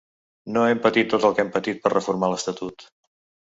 [0.55, 2.91] No hem patit tot el que hem patit per reformar l’estatut.